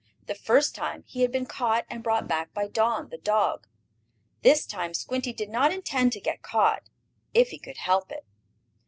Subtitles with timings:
[0.25, 3.67] The first time he had been caught and brought back by Don, the dog.
[4.41, 6.89] This time Squinty did not intend to get caught,
[7.35, 8.25] if he could help it.